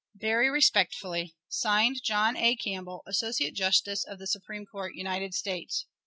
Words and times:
Very 0.15 0.49
respectfully, 0.49 1.35
(Signed) 1.47 2.01
JOHN 2.01 2.35
A. 2.35 2.55
CAMPBELL, 2.55 3.03
_Associate 3.07 3.53
Justice 3.53 4.03
of 4.03 4.17
the 4.17 4.25
Supreme 4.25 4.65
Court, 4.65 4.95
United 4.95 5.35
States. 5.35 5.85